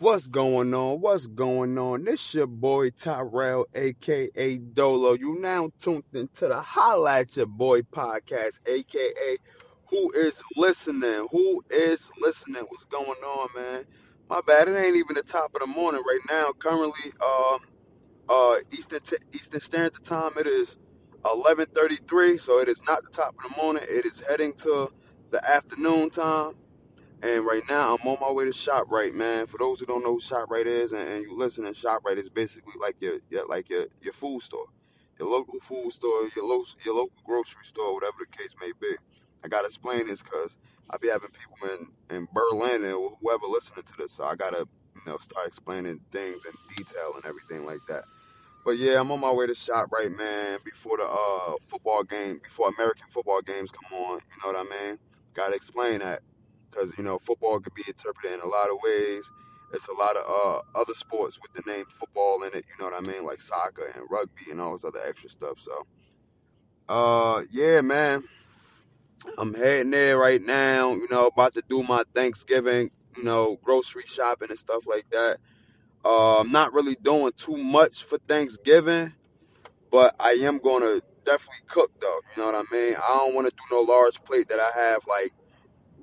What's 0.00 0.28
going 0.28 0.74
on? 0.74 1.00
What's 1.00 1.26
going 1.26 1.76
on? 1.76 2.04
This 2.04 2.32
your 2.32 2.46
boy 2.46 2.90
Tyrell, 2.90 3.66
aka 3.74 4.58
Dolo. 4.58 5.14
You 5.14 5.40
now 5.40 5.70
tuned 5.80 6.04
into 6.12 6.46
the 6.46 7.08
at 7.08 7.36
Your 7.36 7.46
Boy 7.46 7.82
podcast, 7.82 8.60
aka 8.68 9.36
Who 9.90 10.12
is 10.12 10.40
Listening? 10.56 11.26
Who 11.32 11.64
is 11.68 12.12
Listening? 12.20 12.62
What's 12.68 12.84
going 12.84 13.08
on, 13.08 13.48
man? 13.56 13.86
My 14.30 14.40
bad, 14.40 14.68
it 14.68 14.76
ain't 14.76 14.94
even 14.94 15.16
the 15.16 15.24
top 15.24 15.52
of 15.56 15.62
the 15.62 15.66
morning 15.66 16.02
right 16.06 16.20
now. 16.30 16.52
Currently, 16.56 17.12
um, 17.20 17.58
uh, 18.28 18.56
Eastern 18.70 19.00
t- 19.00 19.16
Eastern 19.32 19.60
Standard 19.60 20.04
Time. 20.04 20.30
It 20.38 20.46
is 20.46 20.78
11:33, 21.24 22.38
so 22.38 22.60
it 22.60 22.68
is 22.68 22.84
not 22.84 23.02
the 23.02 23.10
top 23.10 23.34
of 23.42 23.50
the 23.50 23.60
morning. 23.60 23.82
It 23.88 24.06
is 24.06 24.20
heading 24.20 24.52
to 24.58 24.92
the 25.32 25.44
afternoon 25.50 26.10
time. 26.10 26.54
And 27.20 27.44
right 27.44 27.62
now, 27.68 27.96
I'm 27.96 28.06
on 28.06 28.18
my 28.20 28.30
way 28.30 28.44
to 28.44 28.52
ShopRite, 28.52 29.12
man. 29.12 29.46
For 29.48 29.58
those 29.58 29.80
who 29.80 29.86
don't 29.86 30.04
know 30.04 30.18
ShopRite 30.18 30.66
is, 30.66 30.92
and, 30.92 31.08
and 31.08 31.22
you 31.22 31.36
listen, 31.36 31.64
to 31.64 31.72
ShopRite 31.72 32.16
is 32.16 32.28
basically 32.28 32.74
like 32.80 32.96
your, 33.00 33.18
your 33.28 33.46
like 33.48 33.68
your, 33.68 33.86
your 34.00 34.12
food 34.12 34.40
store, 34.42 34.66
your 35.18 35.28
local 35.28 35.58
food 35.58 35.92
store, 35.92 36.28
your 36.36 36.46
local 36.46 36.66
your 36.84 36.94
local 36.94 37.18
grocery 37.26 37.64
store, 37.64 37.92
whatever 37.92 38.18
the 38.20 38.36
case 38.38 38.54
may 38.60 38.70
be. 38.80 38.94
I 39.42 39.48
gotta 39.48 39.66
explain 39.66 40.06
this 40.06 40.22
because 40.22 40.58
I 40.90 40.96
be 40.98 41.08
having 41.08 41.30
people 41.30 41.56
in 41.74 42.16
in 42.16 42.28
Berlin 42.32 42.84
and 42.84 43.10
whoever 43.20 43.46
listening 43.46 43.84
to 43.84 43.92
this, 43.98 44.12
so 44.12 44.24
I 44.24 44.36
gotta 44.36 44.68
you 44.94 45.02
know 45.04 45.18
start 45.18 45.48
explaining 45.48 46.00
things 46.12 46.44
in 46.44 46.52
detail 46.76 47.14
and 47.16 47.26
everything 47.26 47.66
like 47.66 47.80
that. 47.88 48.04
But 48.64 48.78
yeah, 48.78 49.00
I'm 49.00 49.10
on 49.10 49.20
my 49.20 49.32
way 49.32 49.48
to 49.48 49.54
ShopRite, 49.54 50.16
man. 50.16 50.60
Before 50.64 50.96
the 50.96 51.04
uh 51.04 51.54
football 51.66 52.04
game, 52.04 52.38
before 52.44 52.68
American 52.78 53.08
football 53.08 53.42
games 53.42 53.72
come 53.72 53.98
on, 53.98 54.20
you 54.20 54.52
know 54.52 54.56
what 54.56 54.68
I 54.72 54.86
mean? 54.86 54.98
Gotta 55.34 55.54
explain 55.56 55.98
that 55.98 56.20
because 56.70 56.96
you 56.98 57.04
know 57.04 57.18
football 57.18 57.60
can 57.60 57.72
be 57.74 57.84
interpreted 57.86 58.32
in 58.32 58.40
a 58.40 58.46
lot 58.46 58.70
of 58.70 58.78
ways. 58.82 59.30
It's 59.72 59.88
a 59.88 59.92
lot 59.92 60.16
of 60.16 60.24
uh, 60.26 60.80
other 60.80 60.94
sports 60.94 61.38
with 61.42 61.52
the 61.52 61.70
name 61.70 61.84
football 61.86 62.42
in 62.44 62.54
it. 62.54 62.64
You 62.68 62.76
know 62.78 62.90
what 62.90 63.02
I 63.02 63.06
mean, 63.06 63.24
like 63.24 63.40
soccer 63.40 63.92
and 63.94 64.04
rugby 64.10 64.50
and 64.50 64.60
all 64.60 64.72
this 64.72 64.84
other 64.84 65.00
extra 65.06 65.28
stuff. 65.28 65.60
So, 65.60 65.86
uh, 66.88 67.42
yeah, 67.50 67.82
man, 67.82 68.24
I'm 69.36 69.52
heading 69.52 69.90
there 69.90 70.16
right 70.16 70.40
now. 70.40 70.92
You 70.92 71.06
know, 71.10 71.26
about 71.26 71.54
to 71.54 71.62
do 71.68 71.82
my 71.82 72.02
Thanksgiving, 72.14 72.90
you 73.16 73.24
know, 73.24 73.58
grocery 73.62 74.04
shopping 74.06 74.48
and 74.50 74.58
stuff 74.58 74.84
like 74.86 75.08
that. 75.10 75.38
Uh, 76.04 76.40
I'm 76.40 76.50
not 76.50 76.72
really 76.72 76.96
doing 77.02 77.32
too 77.36 77.56
much 77.56 78.04
for 78.04 78.18
Thanksgiving, 78.18 79.12
but 79.90 80.14
I 80.18 80.30
am 80.42 80.58
gonna 80.58 81.00
definitely 81.24 81.66
cook 81.66 81.90
though. 82.00 82.20
You 82.34 82.42
know 82.42 82.52
what 82.52 82.66
I 82.70 82.74
mean? 82.74 82.94
I 82.96 83.18
don't 83.18 83.34
want 83.34 83.48
to 83.48 83.54
do 83.54 83.62
no 83.76 83.80
large 83.82 84.22
plate 84.24 84.48
that 84.48 84.60
I 84.60 84.78
have 84.78 85.00
like 85.06 85.32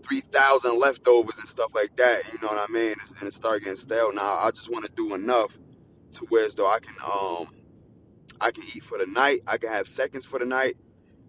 three 0.05 0.21
thousand 0.21 0.79
leftovers 0.79 1.37
and 1.39 1.47
stuff 1.47 1.71
like 1.73 1.95
that. 1.97 2.31
You 2.31 2.39
know 2.39 2.47
what 2.47 2.69
I 2.69 2.71
mean? 2.71 2.95
And 3.19 3.27
it 3.27 3.33
start 3.33 3.61
getting 3.63 3.77
stale. 3.77 4.13
Now 4.13 4.39
I 4.39 4.51
just 4.51 4.71
want 4.71 4.85
to 4.85 4.91
do 4.91 5.13
enough 5.13 5.57
to 6.13 6.25
where 6.25 6.45
as 6.45 6.55
though 6.55 6.67
I 6.67 6.79
can 6.79 6.95
um 7.03 7.47
I 8.39 8.51
can 8.51 8.63
eat 8.75 8.83
for 8.83 8.97
the 8.97 9.07
night. 9.07 9.41
I 9.47 9.57
can 9.57 9.69
have 9.69 9.87
seconds 9.87 10.25
for 10.25 10.39
the 10.39 10.45
night, 10.45 10.75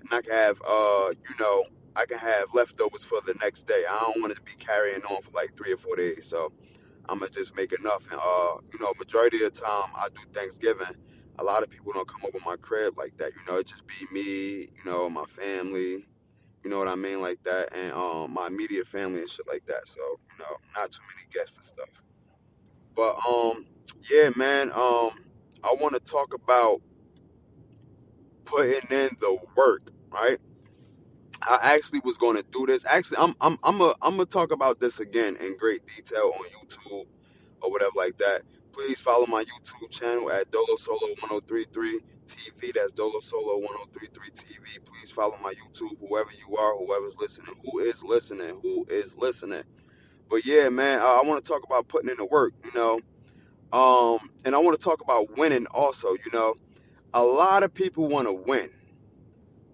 and 0.00 0.08
I 0.12 0.22
can 0.22 0.32
have 0.32 0.60
uh 0.66 1.10
you 1.10 1.34
know 1.40 1.64
I 1.94 2.04
can 2.06 2.18
have 2.18 2.46
leftovers 2.52 3.04
for 3.04 3.20
the 3.24 3.34
next 3.40 3.66
day. 3.66 3.84
I 3.88 4.00
don't 4.00 4.20
want 4.20 4.34
to 4.34 4.42
be 4.42 4.52
carrying 4.58 5.02
on 5.04 5.22
for 5.22 5.30
like 5.32 5.56
three 5.56 5.72
or 5.72 5.78
four 5.78 5.96
days. 5.96 6.26
So 6.28 6.52
I'm 7.08 7.20
gonna 7.20 7.30
just 7.30 7.56
make 7.56 7.72
enough. 7.78 8.04
And 8.10 8.20
uh 8.22 8.56
you 8.72 8.78
know 8.78 8.92
majority 8.98 9.42
of 9.42 9.54
the 9.54 9.60
time 9.60 9.90
I 9.94 10.08
do 10.14 10.20
Thanksgiving. 10.32 10.96
A 11.38 11.44
lot 11.44 11.62
of 11.62 11.68
people 11.68 11.92
don't 11.92 12.08
come 12.08 12.22
over 12.24 12.38
my 12.46 12.56
crib 12.56 12.96
like 12.96 13.18
that. 13.18 13.32
You 13.32 13.52
know, 13.52 13.58
it 13.58 13.66
just 13.66 13.86
be 13.86 14.06
me. 14.10 14.70
You 14.74 14.84
know, 14.86 15.10
my 15.10 15.24
family 15.24 16.06
you 16.66 16.70
know 16.72 16.80
what 16.80 16.88
I 16.88 16.96
mean, 16.96 17.20
like 17.20 17.38
that, 17.44 17.76
and 17.76 17.92
um, 17.92 18.32
my 18.32 18.48
immediate 18.48 18.88
family 18.88 19.20
and 19.20 19.30
shit 19.30 19.46
like 19.46 19.64
that. 19.66 19.82
So 19.86 20.00
you 20.00 20.40
know, 20.40 20.56
not 20.74 20.90
too 20.90 20.98
many 21.14 21.28
guests 21.32 21.56
and 21.56 21.64
stuff. 21.64 21.88
But 22.96 23.14
um, 23.24 23.66
yeah, 24.10 24.30
man. 24.34 24.72
Um, 24.72 25.12
I 25.62 25.76
want 25.80 25.94
to 25.94 26.00
talk 26.00 26.34
about 26.34 26.82
putting 28.46 28.80
in 28.90 29.10
the 29.20 29.38
work, 29.56 29.92
right? 30.10 30.38
I 31.40 31.58
actually 31.76 32.00
was 32.00 32.18
going 32.18 32.36
to 32.36 32.44
do 32.50 32.66
this. 32.66 32.84
Actually, 32.84 33.18
I'm 33.18 33.36
I'm 33.40 33.58
I'm 33.62 33.80
a, 33.80 33.94
I'm 34.02 34.16
gonna 34.16 34.26
talk 34.26 34.50
about 34.50 34.80
this 34.80 34.98
again 34.98 35.36
in 35.36 35.56
great 35.56 35.86
detail 35.86 36.32
on 36.36 36.46
YouTube 36.46 37.06
or 37.62 37.70
whatever 37.70 37.92
like 37.94 38.18
that. 38.18 38.42
Please 38.72 38.98
follow 38.98 39.26
my 39.26 39.44
YouTube 39.44 39.88
channel 39.92 40.32
at 40.32 40.50
Dolo 40.50 40.74
Solo 40.78 41.14
1033 41.20 42.00
TV. 42.26 42.74
That's 42.74 42.92
Dolo 42.92 43.20
Solo 43.20 43.58
1033 43.58 44.30
TV. 44.30 44.84
Please 44.84 45.10
follow 45.10 45.36
my 45.42 45.54
YouTube, 45.54 45.98
whoever 46.00 46.30
you 46.32 46.56
are, 46.56 46.76
whoever's 46.76 47.16
listening, 47.18 47.54
who 47.64 47.78
is 47.80 48.02
listening, 48.02 48.58
who 48.62 48.84
is 48.88 49.14
listening. 49.16 49.62
But 50.28 50.44
yeah, 50.44 50.68
man, 50.68 51.00
I, 51.00 51.20
I 51.22 51.26
want 51.26 51.44
to 51.44 51.48
talk 51.48 51.62
about 51.64 51.88
putting 51.88 52.10
in 52.10 52.16
the 52.16 52.26
work, 52.26 52.52
you 52.64 52.72
know. 52.74 53.00
Um, 53.72 54.30
and 54.44 54.54
I 54.54 54.58
want 54.58 54.78
to 54.78 54.84
talk 54.84 55.00
about 55.00 55.36
winning 55.36 55.66
also, 55.66 56.10
you 56.10 56.30
know. 56.32 56.54
A 57.14 57.22
lot 57.22 57.62
of 57.62 57.72
people 57.72 58.08
want 58.08 58.26
to 58.26 58.32
win. 58.32 58.70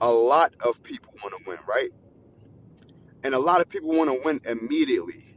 A 0.00 0.10
lot 0.10 0.54
of 0.64 0.82
people 0.82 1.14
want 1.22 1.36
to 1.36 1.48
win, 1.48 1.58
right? 1.66 1.90
And 3.24 3.34
a 3.34 3.38
lot 3.38 3.60
of 3.60 3.68
people 3.68 3.90
want 3.90 4.10
to 4.10 4.20
win 4.24 4.40
immediately. 4.44 5.36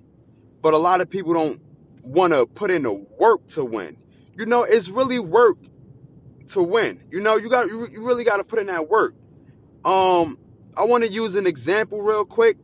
But 0.62 0.74
a 0.74 0.78
lot 0.78 1.02
of 1.02 1.10
people 1.10 1.34
don't 1.34 1.62
want 2.02 2.34
to 2.34 2.46
put 2.46 2.72
in 2.72 2.84
the 2.84 2.94
work 2.94 3.48
to 3.50 3.64
win. 3.64 3.98
You 4.38 4.46
know, 4.46 4.64
it's 4.64 4.90
really 4.90 5.20
work 5.20 5.58
to 6.50 6.64
win. 6.64 7.04
You 7.10 7.22
know, 7.22 7.36
you 7.36 7.50
got 7.50 7.68
you, 7.68 7.88
really 7.98 8.24
got 8.24 8.38
to 8.38 8.44
put 8.44 8.60
in 8.60 8.68
that 8.68 8.90
work. 8.90 9.16
Um, 9.84 10.40
I 10.76 10.84
want 10.86 11.04
to 11.04 11.10
use 11.10 11.36
an 11.36 11.48
example 11.48 12.02
real 12.02 12.26
quick 12.26 12.58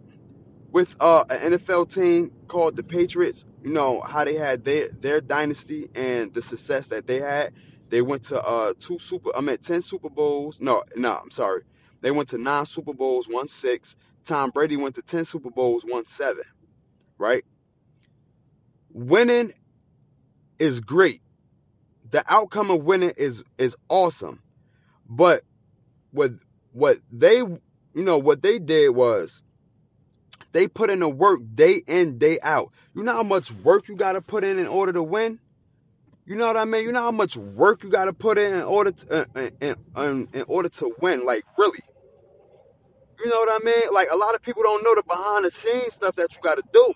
with 0.72 0.96
uh, 1.00 1.26
an 1.30 1.54
NFL 1.54 1.94
team 1.94 2.32
called 2.48 2.76
the 2.76 2.84
Patriots. 2.84 3.46
You 3.64 3.72
know 3.72 4.02
how 4.02 4.26
they 4.26 4.36
had 4.36 4.66
their 4.66 4.90
their 4.90 5.22
dynasty 5.22 5.90
and 5.96 6.34
the 6.34 6.42
success 6.42 6.88
that 6.88 7.08
they 7.08 7.20
had. 7.20 7.54
They 7.90 8.02
went 8.02 8.24
to 8.26 8.42
uh 8.42 8.74
two 8.80 8.98
super. 8.98 9.30
I 9.36 9.42
mean, 9.42 9.58
ten 9.58 9.82
Super 9.82 10.10
Bowls. 10.10 10.60
No, 10.60 10.84
no, 10.96 11.14
I'm 11.16 11.32
sorry. 11.32 11.64
They 12.02 12.12
went 12.12 12.30
to 12.30 12.38
nine 12.38 12.66
Super 12.66 12.94
Bowls, 12.94 13.28
won 13.30 13.48
six. 13.48 13.96
Tom 14.26 14.50
Brady 14.50 14.78
went 14.78 14.96
to 14.96 15.02
ten 15.02 15.26
Super 15.26 15.52
Bowls, 15.52 15.86
won 15.88 16.06
seven. 16.06 16.44
Right. 17.18 17.44
Winning 18.90 19.54
is 20.58 20.80
great. 20.80 21.22
The 22.12 22.24
outcome 22.28 22.70
of 22.72 22.84
winning 22.84 23.14
is 23.18 23.44
is 23.58 23.76
awesome. 23.90 24.42
But 25.10 25.44
what 26.12 26.32
what 26.74 27.00
they 27.12 27.38
you 27.38 27.60
know 27.94 28.18
what 28.18 28.42
they 28.42 28.60
did 28.60 28.90
was 28.90 29.44
they 30.52 30.68
put 30.68 30.90
in 30.90 31.00
the 31.00 31.10
work 31.10 31.42
day 31.54 31.82
in 31.88 32.18
day 32.18 32.40
out. 32.44 32.72
You 32.94 33.04
know 33.04 33.14
how 33.14 33.24
much 33.24 33.52
work 33.52 33.88
you 33.88 33.96
got 33.96 34.14
to 34.14 34.22
put 34.22 34.44
in 34.44 34.60
in 34.60 34.68
order 34.68 34.94
to 34.94 35.04
win. 35.04 35.40
You 36.26 36.36
know 36.36 36.48
what 36.48 36.58
I 36.58 36.66
mean? 36.66 36.84
You 36.84 36.92
know 36.92 37.02
how 37.02 37.12
much 37.12 37.36
work 37.36 37.84
you 37.84 37.90
got 37.90 38.06
to 38.06 38.14
put 38.14 38.38
in 38.38 38.54
in 38.54 38.62
order 38.62 38.92
to, 38.92 39.22
uh, 39.22 39.26
in, 39.62 39.76
in, 39.96 40.28
in 40.34 40.46
order 40.48 40.70
to 40.70 40.94
win. 41.00 41.26
Like 41.26 41.44
really, 41.58 41.80
you 43.20 43.30
know 43.30 43.38
what 43.38 43.62
I 43.62 43.66
mean? 43.66 43.94
Like 43.94 44.10
a 44.12 44.16
lot 44.16 44.36
of 44.36 44.42
people 44.42 44.64
don't 44.64 44.84
know 44.84 44.96
the 44.96 45.04
behind 45.04 45.46
the 45.46 45.52
scenes 45.52 45.94
stuff 45.94 46.16
that 46.16 46.36
you 46.36 46.42
got 46.42 46.56
to 46.56 46.64
do, 46.72 46.94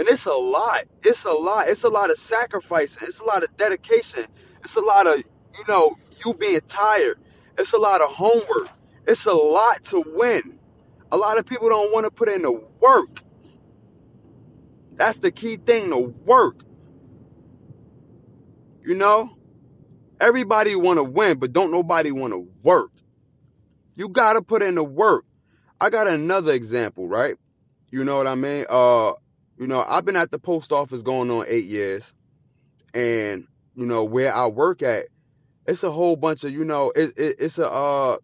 and 0.00 0.08
it's 0.08 0.24
a 0.24 0.32
lot. 0.32 0.84
It's 1.02 1.26
a 1.26 1.30
lot. 1.30 1.68
It's 1.68 1.84
a 1.84 1.90
lot 1.90 2.10
of 2.10 2.16
sacrifice. 2.16 2.96
It's 3.02 3.20
a 3.20 3.24
lot 3.24 3.44
of 3.44 3.54
dedication. 3.58 4.24
It's 4.64 4.74
a 4.74 4.80
lot 4.80 5.06
of 5.06 5.18
you 5.18 5.64
know 5.68 5.98
you 6.24 6.32
being 6.32 6.62
tired. 6.66 7.18
It's 7.58 7.74
a 7.74 7.78
lot 7.78 8.00
of 8.00 8.08
homework. 8.08 8.70
It's 9.06 9.26
a 9.26 9.34
lot 9.34 9.84
to 9.84 10.02
win. 10.14 10.58
A 11.12 11.18
lot 11.18 11.36
of 11.36 11.44
people 11.44 11.68
don't 11.68 11.92
want 11.92 12.04
to 12.04 12.10
put 12.10 12.30
in 12.30 12.40
the 12.40 12.52
work. 12.80 13.22
That's 14.92 15.18
the 15.18 15.30
key 15.30 15.58
thing, 15.58 15.90
the 15.90 15.98
work. 15.98 16.64
You 18.82 18.94
know? 18.94 19.36
Everybody 20.18 20.76
want 20.76 20.98
to 20.98 21.04
win, 21.04 21.38
but 21.38 21.52
don't 21.52 21.70
nobody 21.70 22.10
want 22.10 22.32
to 22.32 22.48
work. 22.62 22.92
You 23.96 24.08
got 24.08 24.34
to 24.34 24.42
put 24.42 24.62
in 24.62 24.76
the 24.76 24.84
work. 24.84 25.24
I 25.80 25.90
got 25.90 26.06
another 26.06 26.52
example, 26.52 27.08
right? 27.08 27.36
You 27.90 28.04
know 28.04 28.16
what 28.16 28.26
I 28.26 28.34
mean? 28.34 28.66
Uh, 28.68 29.12
you 29.60 29.66
know, 29.66 29.84
I've 29.86 30.06
been 30.06 30.16
at 30.16 30.30
the 30.30 30.38
post 30.38 30.72
office 30.72 31.02
going 31.02 31.30
on 31.30 31.44
8 31.46 31.64
years. 31.66 32.14
And, 32.94 33.46
you 33.76 33.86
know, 33.86 34.02
where 34.04 34.34
I 34.34 34.46
work 34.46 34.82
at, 34.82 35.06
it's 35.66 35.84
a 35.84 35.90
whole 35.92 36.16
bunch 36.16 36.42
of, 36.44 36.50
you 36.50 36.64
know, 36.64 36.90
it, 36.96 37.12
it, 37.16 37.36
it's 37.38 37.58
a 37.58 37.70
uh 37.70 38.16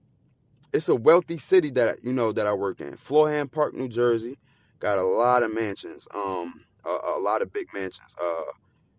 it's 0.73 0.89
a 0.89 0.95
wealthy 0.95 1.39
city 1.39 1.71
that 1.71 2.03
you 2.03 2.13
know 2.13 2.33
that 2.33 2.47
I 2.47 2.53
work 2.53 2.81
in. 2.81 2.97
Florham 2.97 3.51
Park, 3.51 3.75
New 3.75 3.89
Jersey, 3.89 4.39
got 4.81 4.99
a 4.99 5.03
lot 5.03 5.43
of 5.43 5.55
mansions. 5.55 6.09
Um, 6.15 6.65
a, 6.85 6.99
a 7.17 7.21
lot 7.21 7.43
of 7.43 7.53
big 7.53 7.69
mansions. 7.73 8.15
Uh, 8.21 8.53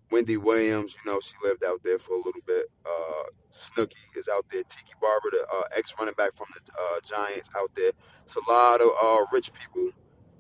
Wendy 0.10 0.38
Williams, 0.38 0.96
you 0.96 1.12
know, 1.12 1.20
she 1.20 1.34
lived 1.44 1.64
out 1.66 1.82
there 1.84 2.00
for 2.00 2.14
a 2.14 2.18
little 2.18 2.42
bit. 2.46 2.66
Uh, 2.86 3.24
Snooki 3.52 3.96
is 4.16 4.30
out 4.34 4.46
there. 4.52 4.64
Tiki 4.64 4.94
Barber, 5.02 5.30
the 5.32 5.46
uh, 5.54 5.64
ex 5.76 5.94
running 6.00 6.14
back 6.16 6.34
from 6.34 6.48
the 6.54 6.72
uh, 6.72 7.00
Giants, 7.04 7.50
out 7.58 7.72
there. 7.76 7.92
It's 8.24 8.36
a 8.36 8.50
lot 8.50 8.82
of 8.82 8.90
uh, 9.02 9.26
rich 9.32 9.52
people, 9.54 9.92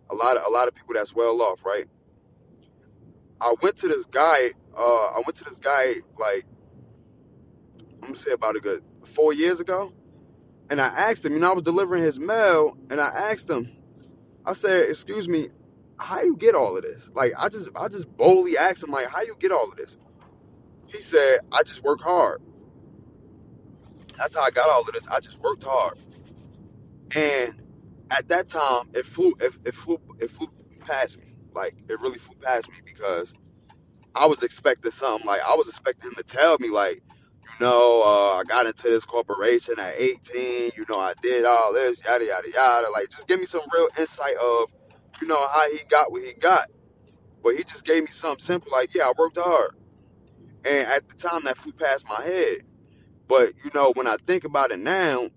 a 0.10 0.16
lot 0.16 0.38
of 0.38 0.44
a 0.46 0.50
lot 0.50 0.68
of 0.68 0.76
people 0.76 0.94
that's 0.94 1.14
well 1.14 1.42
off, 1.42 1.66
right? 1.66 1.86
I 3.40 3.56
went 3.62 3.78
to 3.78 3.88
this 3.88 4.06
guy. 4.06 4.52
Uh, 4.76 4.82
I 5.16 5.22
went 5.26 5.36
to 5.38 5.44
this 5.44 5.60
guy 5.60 5.96
like 6.18 6.46
I'm 7.96 8.02
gonna 8.02 8.16
say 8.16 8.32
about 8.32 8.56
a 8.56 8.60
good 8.60 8.84
four 9.06 9.34
years 9.34 9.60
ago, 9.60 9.94
and 10.70 10.80
I 10.80 10.88
asked 10.88 11.26
him. 11.26 11.34
You 11.34 11.40
know, 11.40 11.52
I 11.52 11.54
was 11.54 11.64
delivering 11.64 12.04
his 12.04 12.20
mail, 12.20 12.78
and 12.90 13.00
I 13.00 13.08
asked 13.08 13.50
him. 13.50 13.72
I 14.46 14.54
said, 14.54 14.90
"Excuse 14.90 15.28
me, 15.28 15.50
how 15.98 16.22
you 16.22 16.36
get 16.36 16.56
all 16.56 16.78
of 16.78 16.84
this? 16.84 17.12
Like 17.14 17.34
I 17.38 17.50
just 17.50 17.70
I 17.76 17.88
just 17.88 18.08
boldly 18.16 18.58
asked 18.58 18.84
him 18.84 18.92
like, 18.92 19.08
how 19.08 19.22
you 19.22 19.36
get 19.40 19.52
all 19.52 19.70
of 19.70 19.76
this? 19.76 19.98
He 20.88 21.02
said, 21.02 21.40
I 21.52 21.64
just 21.64 21.84
work 21.84 22.02
hard. 22.02 22.42
That's 24.18 24.36
how 24.36 24.42
I 24.42 24.52
got 24.52 24.70
all 24.70 24.82
of 24.82 24.94
this. 24.94 25.08
I 25.08 25.20
just 25.20 25.40
worked 25.40 25.64
hard. 25.64 25.98
And 27.16 27.62
at 28.12 28.28
that 28.30 28.50
time, 28.50 28.90
it 28.94 29.06
flew 29.06 29.36
it, 29.40 29.54
it 29.66 29.76
flew 29.76 30.00
it 30.20 30.32
flew 30.32 30.50
past 30.82 31.20
me. 31.20 31.36
Like 31.54 31.76
it 31.88 32.00
really 32.00 32.20
flew 32.20 32.36
past 32.42 32.70
me 32.70 32.78
because 32.86 33.34
I 34.16 34.26
was 34.26 34.44
expecting 34.44 34.92
something 34.92 35.28
like 35.28 35.42
I 35.48 35.56
was 35.56 35.68
expecting 35.68 36.10
him 36.10 36.16
to 36.16 36.24
tell 36.24 36.58
me 36.60 36.70
like, 36.70 37.02
you 37.44 37.66
know, 37.66 38.02
uh, 38.04 38.40
I 38.40 38.44
got 38.48 38.66
into 38.66 38.84
this 38.84 39.06
corporation 39.06 39.76
at 39.80 39.96
18. 39.98 40.72
You 40.76 40.86
know, 40.90 41.00
I 41.00 41.14
did 41.22 41.46
all 41.46 41.74
this, 41.74 41.98
yada 42.06 42.26
yada 42.26 42.50
yada. 42.52 42.88
Like, 42.92 43.10
just 43.10 43.28
give 43.28 43.40
me 43.40 43.46
some 43.46 43.62
real 43.74 43.88
insight 43.98 44.36
of, 44.38 44.70
you 45.22 45.28
know, 45.28 45.48
how 45.48 45.72
he 45.72 45.80
got 45.90 46.12
what 46.12 46.24
he 46.24 46.34
got. 46.34 46.70
But 47.44 47.56
he 47.56 47.64
just 47.64 47.86
gave 47.86 48.04
me 48.04 48.10
something 48.10 48.44
simple 48.44 48.72
like, 48.72 48.94
yeah, 48.94 49.08
I 49.08 49.14
worked 49.18 49.38
hard. 49.38 49.72
And 50.66 50.88
at 50.88 51.08
the 51.08 51.16
time, 51.16 51.44
that 51.46 51.58
flew 51.58 51.72
past 51.74 52.06
my 52.08 52.22
head. 52.22 52.60
But 53.28 53.54
you 53.64 53.72
know, 53.74 53.92
when 53.94 54.08
I 54.08 54.18
think 54.26 54.44
about 54.44 54.72
it 54.72 54.80
now, 54.80 55.30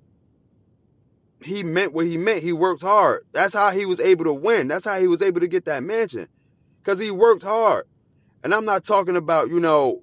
he 1.43 1.63
meant 1.63 1.93
what 1.93 2.07
he 2.07 2.17
meant. 2.17 2.43
He 2.43 2.53
worked 2.53 2.83
hard. 2.83 3.27
That's 3.33 3.55
how 3.55 3.71
he 3.71 3.87
was 3.87 4.01
able 4.01 4.25
to 4.25 4.33
win. 4.33 4.69
That's 4.69 4.85
how 4.85 4.99
he 4.99 5.07
was 5.07 5.23
able 5.23 5.41
to 5.41 5.49
get 5.49 5.65
that 5.65 5.83
mansion. 5.83 6.29
Because 6.83 6.99
he 6.99 7.11
worked 7.11 7.43
hard. 7.43 7.87
And 8.43 8.55
I'm 8.55 8.65
not 8.65 8.85
talking 8.85 9.17
about, 9.17 9.49
you 9.49 9.61
know, 9.61 10.03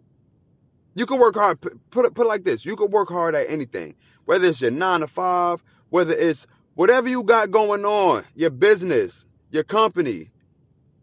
you 0.96 1.06
can 1.06 1.20
work 1.20 1.36
hard. 1.36 1.62
Put 1.62 2.06
it, 2.06 2.14
put 2.14 2.26
it 2.26 2.30
like 2.30 2.44
this. 2.44 2.66
You 2.66 2.76
can 2.76 2.92
work 2.92 3.10
hard 3.10 3.36
at 3.36 3.50
anything. 3.50 3.96
Whether 4.26 4.48
it's 4.48 4.62
your 4.62 4.72
nine 4.72 5.02
to 5.02 5.08
five, 5.08 5.64
whether 5.90 6.14
it's 6.14 6.48
whatever 6.76 7.08
you 7.08 7.24
got 7.24 7.52
going 7.52 7.86
on, 7.86 8.26
your 8.36 8.50
business, 8.50 9.26
your 9.52 9.64
company, 9.64 10.30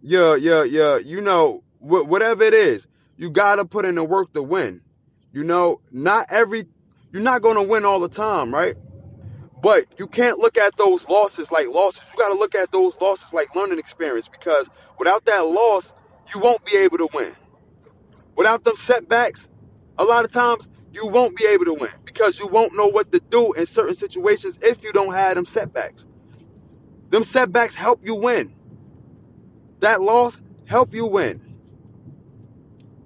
your, 0.02 0.36
your, 0.36 0.64
your, 0.64 1.00
you 1.00 1.20
know, 1.20 1.62
wh- 1.78 2.08
whatever 2.08 2.42
it 2.44 2.54
is, 2.54 2.86
you 3.16 3.30
got 3.30 3.56
to 3.56 3.64
put 3.64 3.84
in 3.84 3.94
the 3.94 4.04
work 4.04 4.32
to 4.34 4.42
win. 4.42 4.80
You 5.32 5.44
know, 5.44 5.80
not 5.90 6.26
every, 6.30 6.66
you're 7.12 7.22
not 7.22 7.42
going 7.42 7.56
to 7.56 7.62
win 7.62 7.84
all 7.84 8.00
the 8.00 8.08
time, 8.08 8.52
right? 8.52 8.74
But 9.64 9.86
you 9.98 10.06
can't 10.06 10.38
look 10.38 10.58
at 10.58 10.76
those 10.76 11.08
losses 11.08 11.50
like 11.50 11.68
losses. 11.68 12.02
You 12.12 12.18
got 12.18 12.28
to 12.28 12.34
look 12.34 12.54
at 12.54 12.70
those 12.70 13.00
losses 13.00 13.32
like 13.32 13.54
learning 13.56 13.78
experience 13.78 14.28
because 14.28 14.68
without 14.98 15.24
that 15.24 15.46
loss, 15.46 15.94
you 16.34 16.38
won't 16.38 16.62
be 16.66 16.76
able 16.76 16.98
to 16.98 17.08
win. 17.14 17.34
Without 18.36 18.64
them 18.64 18.76
setbacks, 18.76 19.48
a 19.96 20.04
lot 20.04 20.26
of 20.26 20.30
times 20.30 20.68
you 20.92 21.06
won't 21.06 21.34
be 21.34 21.46
able 21.46 21.64
to 21.64 21.72
win 21.72 21.90
because 22.04 22.38
you 22.38 22.46
won't 22.46 22.76
know 22.76 22.88
what 22.88 23.10
to 23.12 23.20
do 23.30 23.54
in 23.54 23.64
certain 23.64 23.94
situations 23.94 24.58
if 24.60 24.84
you 24.84 24.92
don't 24.92 25.14
have 25.14 25.34
them 25.34 25.46
setbacks. 25.46 26.04
Them 27.08 27.24
setbacks 27.24 27.74
help 27.74 28.04
you 28.04 28.16
win. 28.16 28.54
That 29.80 30.02
loss 30.02 30.42
help 30.66 30.92
you 30.92 31.06
win. 31.06 31.40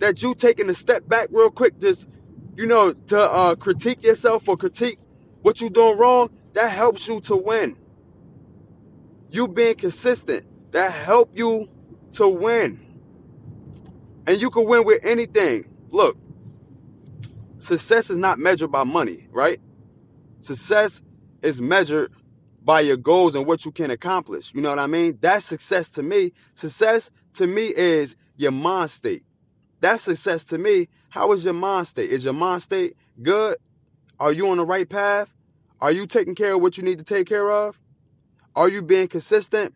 That 0.01 0.23
you 0.23 0.35
taking 0.35 0.69
a 0.69 0.75
step 0.75 1.07
back 1.07 1.29
real 1.31 1.51
quick, 1.53 1.79
just 1.79 2.09
you 2.57 2.67
know, 2.67 2.95
to 2.95 3.21
uh, 3.21 3.55
critique 3.55 4.03
yourself 4.03 4.49
or 4.49 4.57
critique 4.57 4.99
what 5.43 5.61
you're 5.61 5.71
doing 5.71 5.97
wrong, 5.97 6.31
that 6.59 6.73
helps 6.73 7.07
you 7.07 7.21
to 7.21 7.37
win. 7.37 7.77
You 9.31 9.47
being 9.47 9.77
consistent, 9.77 10.45
that 10.73 10.91
help 10.91 11.31
you 11.33 11.69
to 12.15 12.27
win. 12.27 12.85
And 14.27 14.41
you 14.41 14.51
can 14.51 14.67
win 14.67 14.85
with 14.85 15.05
anything. 15.05 15.73
Look, 15.91 16.19
success 17.59 18.11
is 18.11 18.19
not 18.19 18.41
measured 18.41 18.73
by 18.73 18.83
money, 18.83 19.29
right? 19.31 19.61
Success 20.41 21.01
is 21.43 21.63
measured 21.63 22.11
by 22.65 22.81
your 22.81 22.97
goals 22.97 23.37
and 23.37 23.47
what 23.47 23.65
you 23.65 23.71
can 23.71 23.93
accomplish. 23.93 24.53
You 24.53 24.61
know 24.61 24.71
what 24.71 24.81
I 24.81 24.89
mean? 24.89 25.17
That's 25.21 25.47
success 25.47 25.89
to 25.91 26.03
me. 26.03 26.33
Success 26.55 27.13
to 27.35 27.47
me 27.47 27.67
is 27.69 28.17
your 28.37 28.51
mind 28.51 28.91
state. 28.91 29.23
That's 29.81 30.03
success 30.03 30.45
to 30.47 30.59
me. 30.59 30.89
How 31.11 31.31
is 31.31 31.45
your 31.45 31.55
mind 31.55 31.87
state? 31.87 32.11
Is 32.11 32.25
your 32.25 32.33
mind 32.33 32.63
state 32.63 32.97
good? 33.23 33.59
Are 34.19 34.33
you 34.33 34.51
on 34.51 34.57
the 34.57 34.65
right 34.65 34.89
path? 34.89 35.33
Are 35.81 35.93
you 35.93 36.07
taking 36.07 36.35
care 36.35 36.55
of 36.55 36.61
what 36.61 36.77
you 36.77 36.83
need 36.83 36.99
to 36.99 37.05
take 37.05 37.29
care 37.29 37.51
of? 37.51 37.79
Are 38.57 38.69
you 38.69 38.83
being 38.83 39.09
consistent? 39.09 39.75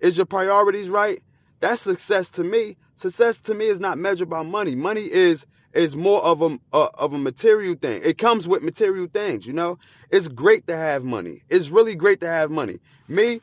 Is 0.00 0.16
your 0.16 0.26
priorities 0.26 0.88
right? 0.88 1.22
That's 1.60 1.82
success 1.82 2.28
to 2.30 2.44
me. 2.44 2.76
Success 2.94 3.40
to 3.40 3.54
me 3.54 3.66
is 3.66 3.80
not 3.80 3.98
measured 3.98 4.28
by 4.28 4.42
money. 4.42 4.74
Money 4.74 5.10
is 5.10 5.46
is 5.72 5.96
more 5.96 6.22
of 6.22 6.42
a 6.42 6.58
of 6.72 7.12
a 7.12 7.18
material 7.18 7.74
thing. 7.74 8.00
It 8.04 8.18
comes 8.18 8.46
with 8.48 8.62
material 8.62 9.06
things, 9.12 9.46
you 9.46 9.52
know. 9.52 9.78
It's 10.10 10.28
great 10.28 10.66
to 10.66 10.76
have 10.76 11.04
money. 11.04 11.42
It's 11.48 11.70
really 11.70 11.94
great 11.94 12.20
to 12.20 12.28
have 12.28 12.50
money. 12.50 12.80
Me, 13.06 13.40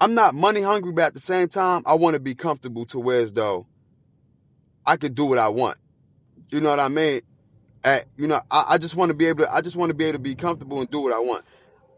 I'm 0.00 0.14
not 0.14 0.34
money 0.34 0.62
hungry, 0.62 0.92
but 0.92 1.04
at 1.04 1.14
the 1.14 1.20
same 1.20 1.48
time, 1.48 1.82
I 1.86 1.94
want 1.94 2.14
to 2.14 2.20
be 2.20 2.34
comfortable 2.34 2.84
to 2.86 2.98
where 2.98 3.20
as 3.20 3.32
though 3.32 3.66
I 4.84 4.96
could 4.96 5.14
do 5.14 5.24
what 5.24 5.38
I 5.38 5.48
want. 5.48 5.78
You 6.50 6.60
know 6.60 6.70
what 6.70 6.80
I 6.80 6.88
mean? 6.88 7.22
At, 7.84 8.06
you 8.16 8.28
know, 8.28 8.40
I, 8.50 8.64
I 8.70 8.78
just 8.78 8.94
want 8.94 9.10
to 9.10 9.14
be 9.14 9.26
able 9.26 9.44
to. 9.44 9.52
I 9.52 9.60
just 9.60 9.76
want 9.76 9.90
to 9.90 9.94
be 9.94 10.04
able 10.04 10.18
to 10.18 10.22
be 10.22 10.34
comfortable 10.34 10.80
and 10.80 10.90
do 10.90 11.00
what 11.00 11.12
I 11.12 11.18
want. 11.18 11.44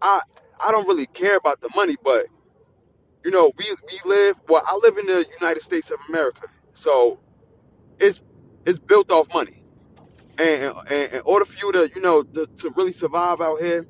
I 0.00 0.20
I 0.64 0.70
don't 0.72 0.86
really 0.88 1.06
care 1.06 1.36
about 1.36 1.60
the 1.60 1.68
money, 1.74 1.96
but 2.02 2.26
you 3.24 3.30
know, 3.30 3.52
we 3.58 3.64
we 3.90 4.10
live. 4.10 4.36
Well, 4.48 4.62
I 4.66 4.76
live 4.76 4.98
in 4.98 5.06
the 5.06 5.26
United 5.40 5.62
States 5.62 5.90
of 5.90 5.98
America, 6.08 6.46
so 6.72 7.20
it's 7.98 8.22
it's 8.66 8.78
built 8.78 9.10
off 9.10 9.32
money. 9.32 9.62
And, 10.38 10.74
and 10.90 11.12
in 11.12 11.22
order 11.24 11.44
for 11.44 11.56
you 11.58 11.70
to, 11.72 11.90
you 11.94 12.00
know, 12.00 12.22
to, 12.22 12.46
to 12.46 12.70
really 12.76 12.92
survive 12.92 13.40
out 13.40 13.60
here, 13.60 13.86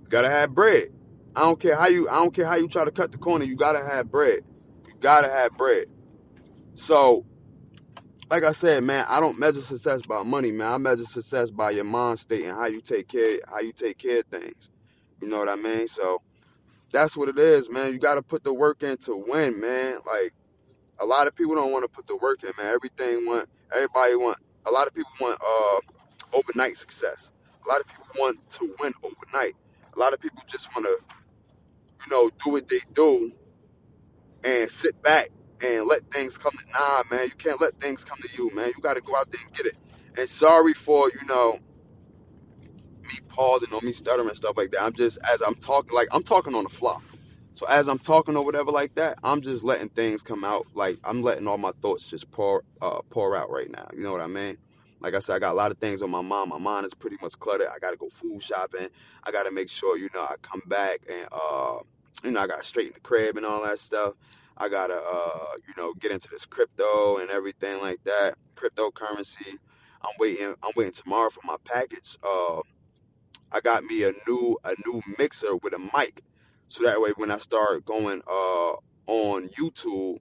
you 0.00 0.06
gotta 0.08 0.28
have 0.28 0.54
bread. 0.54 0.88
I 1.36 1.40
don't 1.42 1.60
care 1.60 1.76
how 1.76 1.88
you 1.88 2.08
I 2.08 2.16
don't 2.16 2.34
care 2.34 2.46
how 2.46 2.56
you 2.56 2.68
try 2.68 2.84
to 2.84 2.90
cut 2.90 3.12
the 3.12 3.18
corner, 3.18 3.44
you 3.44 3.56
gotta 3.56 3.84
have 3.84 4.10
bread. 4.10 4.40
You 4.86 4.94
gotta 5.00 5.28
have 5.28 5.56
bread. 5.56 5.86
So 6.74 7.24
like 8.30 8.42
I 8.42 8.52
said, 8.52 8.82
man, 8.84 9.04
I 9.08 9.20
don't 9.20 9.38
measure 9.38 9.60
success 9.60 10.02
by 10.02 10.22
money, 10.22 10.50
man. 10.50 10.72
I 10.72 10.78
measure 10.78 11.04
success 11.04 11.50
by 11.50 11.70
your 11.70 11.84
mind 11.84 12.18
state 12.18 12.44
and 12.44 12.56
how 12.56 12.66
you 12.66 12.80
take 12.80 13.08
care, 13.08 13.38
how 13.48 13.60
you 13.60 13.72
take 13.72 13.98
care 13.98 14.20
of 14.20 14.26
things. 14.26 14.70
You 15.20 15.28
know 15.28 15.38
what 15.38 15.48
I 15.48 15.56
mean? 15.56 15.88
So 15.88 16.22
that's 16.90 17.16
what 17.16 17.28
it 17.28 17.38
is, 17.38 17.68
man. 17.68 17.92
You 17.92 17.98
got 17.98 18.14
to 18.14 18.22
put 18.22 18.44
the 18.44 18.52
work 18.52 18.82
in 18.82 18.96
to 18.98 19.16
win, 19.16 19.60
man. 19.60 19.98
Like 20.06 20.32
a 20.98 21.04
lot 21.06 21.26
of 21.26 21.34
people 21.34 21.54
don't 21.54 21.72
want 21.72 21.84
to 21.84 21.88
put 21.88 22.06
the 22.06 22.16
work 22.16 22.42
in, 22.44 22.50
man. 22.56 22.72
Everything 22.72 23.26
want, 23.26 23.48
everybody 23.72 24.16
want. 24.16 24.38
A 24.66 24.70
lot 24.70 24.86
of 24.86 24.94
people 24.94 25.12
want 25.20 25.38
uh, 25.40 25.80
overnight 26.36 26.76
success. 26.76 27.30
A 27.64 27.68
lot 27.68 27.80
of 27.80 27.86
people 27.86 28.06
want 28.18 28.48
to 28.50 28.74
win 28.80 28.92
overnight. 29.02 29.54
A 29.94 29.98
lot 29.98 30.12
of 30.12 30.20
people 30.20 30.42
just 30.46 30.74
want 30.74 30.86
to, 30.86 30.98
you 32.04 32.10
know, 32.10 32.30
do 32.44 32.50
what 32.50 32.68
they 32.68 32.80
do 32.94 33.32
and 34.42 34.70
sit 34.70 35.00
back 35.02 35.30
and 35.62 35.86
let 35.86 36.02
things 36.12 36.38
come 36.38 36.52
to 36.52 36.64
nah 36.72 37.02
man 37.10 37.26
you 37.26 37.34
can't 37.36 37.60
let 37.60 37.78
things 37.80 38.04
come 38.04 38.18
to 38.18 38.28
you 38.36 38.54
man 38.54 38.68
you 38.76 38.82
got 38.82 38.96
to 38.96 39.02
go 39.02 39.16
out 39.16 39.30
there 39.30 39.40
and 39.44 39.54
get 39.54 39.66
it 39.66 39.76
and 40.18 40.28
sorry 40.28 40.74
for 40.74 41.10
you 41.10 41.26
know 41.26 41.58
me 43.02 43.18
pausing 43.28 43.72
or 43.72 43.80
me 43.82 43.92
stuttering 43.92 44.28
and 44.28 44.36
stuff 44.36 44.56
like 44.56 44.70
that 44.72 44.82
i'm 44.82 44.92
just 44.92 45.18
as 45.32 45.40
i'm 45.46 45.54
talking 45.56 45.94
like 45.94 46.08
i'm 46.12 46.22
talking 46.22 46.54
on 46.54 46.64
the 46.64 46.70
fly 46.70 46.98
so 47.54 47.66
as 47.66 47.88
i'm 47.88 47.98
talking 47.98 48.36
or 48.36 48.44
whatever 48.44 48.70
like 48.70 48.94
that 48.94 49.18
i'm 49.24 49.40
just 49.42 49.64
letting 49.64 49.88
things 49.90 50.22
come 50.22 50.44
out 50.44 50.66
like 50.74 50.98
i'm 51.04 51.22
letting 51.22 51.46
all 51.48 51.58
my 51.58 51.72
thoughts 51.82 52.08
just 52.08 52.30
pour 52.30 52.64
uh 52.82 53.00
pour 53.10 53.36
out 53.36 53.50
right 53.50 53.70
now 53.70 53.86
you 53.94 54.02
know 54.02 54.12
what 54.12 54.20
i 54.20 54.26
mean 54.26 54.56
like 55.00 55.14
I 55.14 55.18
said, 55.18 55.36
I 55.36 55.38
got 55.38 55.52
a 55.52 55.54
lot 55.54 55.70
of 55.70 55.78
things 55.78 56.02
on 56.02 56.10
my 56.10 56.22
mind. 56.22 56.50
My 56.50 56.58
mind 56.58 56.86
is 56.86 56.94
pretty 56.94 57.18
much 57.20 57.38
cluttered. 57.38 57.68
I 57.68 57.78
gotta 57.78 57.96
go 57.96 58.08
food 58.08 58.42
shopping. 58.42 58.88
I 59.24 59.32
gotta 59.32 59.52
make 59.52 59.68
sure, 59.70 59.98
you 59.98 60.08
know, 60.14 60.22
I 60.22 60.36
come 60.42 60.62
back 60.66 61.00
and 61.10 61.28
uh, 61.30 61.78
you 62.24 62.30
know, 62.30 62.40
I 62.40 62.46
gotta 62.46 62.64
straighten 62.64 62.94
the 62.94 63.00
crib 63.00 63.36
and 63.36 63.46
all 63.46 63.62
that 63.64 63.78
stuff. 63.80 64.14
I 64.56 64.68
gotta, 64.68 64.94
uh, 64.94 65.56
you 65.66 65.74
know, 65.76 65.94
get 65.94 66.12
into 66.12 66.28
this 66.28 66.46
crypto 66.46 67.18
and 67.18 67.30
everything 67.30 67.80
like 67.80 68.02
that, 68.04 68.34
cryptocurrency. 68.56 69.58
I'm 70.02 70.12
waiting. 70.18 70.54
I'm 70.62 70.72
waiting 70.76 70.92
tomorrow 70.92 71.30
for 71.30 71.40
my 71.44 71.56
package. 71.64 72.18
Uh, 72.22 72.60
I 73.50 73.60
got 73.60 73.84
me 73.84 74.04
a 74.04 74.12
new 74.28 74.58
a 74.64 74.74
new 74.86 75.02
mixer 75.18 75.56
with 75.56 75.74
a 75.74 75.78
mic, 75.78 76.22
so 76.68 76.84
that 76.84 77.00
way 77.00 77.10
when 77.16 77.30
I 77.30 77.38
start 77.38 77.84
going 77.84 78.22
uh 78.26 78.74
on 79.06 79.48
YouTube, 79.48 80.18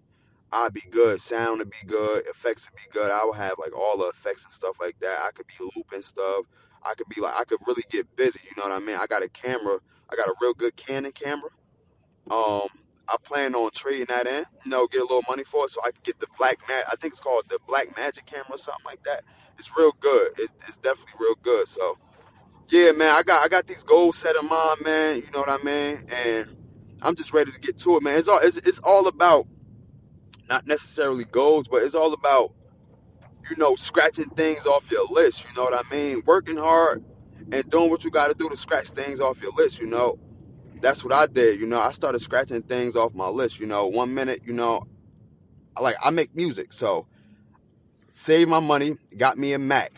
I'll 0.52 0.70
be 0.70 0.84
good. 0.90 1.20
Sound 1.20 1.60
to 1.60 1.66
be 1.66 1.86
good. 1.86 2.26
Effects 2.28 2.66
to 2.66 2.72
be 2.72 2.84
good. 2.92 3.12
I 3.12 3.24
will 3.26 3.34
have 3.34 3.54
like 3.60 3.76
all 3.76 3.98
the 3.98 4.06
effects 4.06 4.46
and 4.46 4.54
stuff 4.54 4.78
like 4.80 5.00
that. 5.02 5.20
I 5.22 5.32
could 5.32 5.48
be 5.48 5.66
looping 5.76 6.04
stuff. 6.04 6.46
I 6.84 6.94
could 6.96 7.08
be 7.10 7.22
like 7.22 7.36
I 7.36 7.44
could 7.44 7.60
really 7.68 7.84
get 7.90 8.16
busy. 8.16 8.40
You 8.44 8.52
know 8.58 8.70
what 8.70 8.82
I 8.82 8.86
mean? 8.86 8.98
I 8.98 9.08
got 9.08 9.24
a 9.24 9.30
camera. 9.30 9.80
I 10.10 10.16
got 10.16 10.28
a 10.28 10.36
real 10.42 10.54
good 10.54 10.76
Canon 10.76 11.12
camera. 11.12 11.50
Um, 12.30 12.68
I 13.08 13.18
plan 13.24 13.54
on 13.56 13.72
trading 13.72 14.06
that 14.08 14.28
in, 14.28 14.46
you 14.64 14.72
know, 14.72 14.88
get 14.88 15.02
a 15.02 15.04
little 15.04 15.24
money 15.28 15.44
for 15.44 15.66
it 15.66 15.72
so 15.72 15.82
I 15.84 15.92
can 15.92 16.02
get 16.04 16.20
the 16.20 16.28
black 16.38 16.58
mag. 16.68 16.84
I 16.92 16.96
think 16.96 17.14
it's 17.14 17.22
called 17.22 17.44
the 17.50 17.60
Blackmagic 17.68 18.26
camera 18.26 18.52
or 18.52 18.58
something 18.58 18.86
like 18.86 19.04
that. 19.04 19.24
It's 19.60 19.70
real 19.78 19.92
good. 20.00 20.32
It's, 20.38 20.54
it's 20.68 20.78
definitely 20.78 21.14
real 21.20 21.36
good. 21.42 21.68
So 21.68 21.98
yeah, 22.70 22.92
man, 22.92 23.10
I 23.10 23.24
got 23.24 23.44
I 23.44 23.50
got 23.50 23.68
these 23.68 23.84
goals 23.84 24.18
set 24.18 24.36
in 24.36 24.48
mind, 24.48 24.82
man. 24.84 25.18
You 25.18 25.30
know 25.32 25.40
what 25.40 25.50
I 25.50 25.64
mean? 25.64 26.06
And 26.10 26.56
I'm 27.02 27.16
just 27.16 27.34
ready 27.34 27.52
to 27.52 27.60
get 27.60 27.78
to 27.80 27.98
it, 27.98 28.04
man. 28.04 28.18
It's 28.18 28.28
all 28.28 28.40
it's, 28.40 28.58
it's 28.58 28.80
all 28.80 29.08
about 29.08 29.48
not 30.50 30.66
necessarily 30.66 31.26
goals, 31.26 31.68
but 31.68 31.84
it's 31.84 31.96
all 31.96 32.14
about 32.14 32.54
you 33.50 33.58
know 33.58 33.76
scratching 33.76 34.30
things 34.30 34.66
off 34.66 34.90
your 34.90 35.06
list. 35.10 35.46
You 35.48 35.54
know 35.56 35.64
what 35.64 35.74
I 35.74 35.90
mean? 35.94 36.24
Working 36.26 36.58
hard 36.58 37.04
and 37.52 37.70
doing 37.70 37.90
what 37.90 38.04
you 38.06 38.12
got 38.12 38.30
to 38.30 38.34
do 38.34 38.50
to 38.50 38.58
scratch 38.58 38.90
things 38.90 39.20
off 39.20 39.42
your 39.42 39.52
list. 39.52 39.80
You 39.80 39.88
know, 39.88 40.18
that's 40.84 41.04
what 41.04 41.14
I 41.14 41.28
did. 41.28 41.60
You 41.60 41.66
know, 41.66 41.80
I 41.80 41.92
started 41.92 42.20
scratching 42.20 42.62
things 42.62 42.96
off 42.96 43.14
my 43.14 43.28
list. 43.28 43.60
You 43.60 43.66
know, 43.66 43.88
one 43.88 44.14
minute, 44.14 44.42
you 44.46 44.54
know, 44.54 44.88
like 45.80 45.96
I 46.04 46.10
make 46.12 46.36
music, 46.36 46.74
so 46.74 47.08
save 48.12 48.48
my 48.48 48.60
money, 48.60 48.98
got 49.18 49.38
me 49.38 49.54
a 49.54 49.60
Mac. 49.60 49.94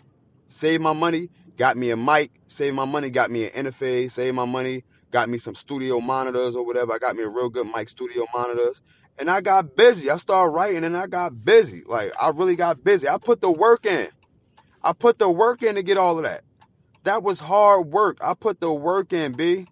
Save 0.47 0.79
my 0.79 0.93
money, 0.93 1.29
got 1.57 1.75
me 1.75 1.89
a 1.91 1.97
mic. 1.97 2.31
Save 2.47 2.75
my 2.75 2.85
money, 2.85 3.09
got 3.09 3.29
me 3.29 3.45
an 3.45 3.65
interface. 3.65 4.11
Save 4.11 4.35
my 4.35 4.45
money, 4.45 4.85
got 5.11 5.27
me 5.27 5.37
some 5.37 5.53
studio 5.53 5.99
monitors 5.99 6.55
or 6.55 6.65
whatever. 6.65 6.93
I 6.93 6.97
got 6.97 7.17
me 7.17 7.23
a 7.23 7.27
real 7.27 7.49
good 7.49 7.67
mic 7.75 7.89
studio 7.89 8.25
monitors. 8.33 8.79
And 9.19 9.29
I 9.29 9.41
got 9.41 9.75
busy. 9.75 10.09
I 10.09 10.15
started 10.15 10.51
writing 10.51 10.85
and 10.85 10.95
I 10.95 11.07
got 11.07 11.43
busy. 11.43 11.83
Like 11.85 12.13
I 12.21 12.29
really 12.29 12.55
got 12.55 12.85
busy. 12.85 13.09
I 13.09 13.17
put 13.17 13.41
the 13.41 13.51
work 13.51 13.85
in. 13.85 14.07
I 14.81 14.93
put 14.93 15.19
the 15.19 15.29
work 15.29 15.61
in 15.61 15.75
to 15.75 15.83
get 15.83 15.97
all 15.97 16.17
of 16.17 16.23
that. 16.23 16.43
That 17.03 17.21
was 17.21 17.41
hard 17.41 17.87
work. 17.87 18.17
I 18.21 18.33
put 18.33 18.61
the 18.61 18.71
work 18.71 19.11
in, 19.11 19.33
B. 19.33 19.67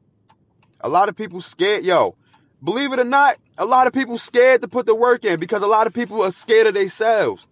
A 0.83 0.89
lot 0.89 1.09
of 1.09 1.15
people 1.15 1.41
scared, 1.41 1.85
yo. 1.85 2.15
Believe 2.61 2.93
it 2.93 2.99
or 2.99 3.05
not, 3.05 3.37
a 3.57 3.65
lot 3.65 3.87
of 3.87 3.93
people 3.93 4.17
scared 4.17 4.61
to 4.61 4.67
put 4.67 4.85
the 4.85 4.95
work 4.95 5.25
in 5.25 5.39
because 5.39 5.63
a 5.63 5.67
lot 5.67 5.87
of 5.87 5.93
people 5.93 6.21
are 6.21 6.31
scared 6.31 6.67
of 6.67 6.73
themselves. 6.75 7.47